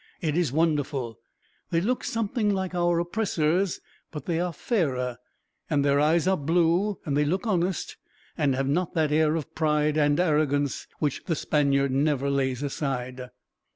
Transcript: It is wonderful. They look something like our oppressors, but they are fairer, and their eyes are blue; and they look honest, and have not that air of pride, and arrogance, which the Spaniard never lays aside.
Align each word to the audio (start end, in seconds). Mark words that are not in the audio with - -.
It 0.19 0.35
is 0.35 0.51
wonderful. 0.51 1.19
They 1.69 1.79
look 1.79 2.03
something 2.03 2.51
like 2.51 2.73
our 2.73 2.97
oppressors, 2.97 3.81
but 4.09 4.25
they 4.25 4.39
are 4.39 4.51
fairer, 4.51 5.17
and 5.69 5.85
their 5.85 5.99
eyes 5.99 6.27
are 6.27 6.35
blue; 6.37 6.97
and 7.05 7.15
they 7.15 7.23
look 7.23 7.45
honest, 7.45 7.97
and 8.35 8.55
have 8.55 8.67
not 8.67 8.95
that 8.95 9.11
air 9.11 9.35
of 9.35 9.53
pride, 9.53 9.97
and 9.97 10.19
arrogance, 10.19 10.87
which 10.97 11.25
the 11.25 11.35
Spaniard 11.35 11.91
never 11.91 12.31
lays 12.31 12.63
aside. 12.63 13.29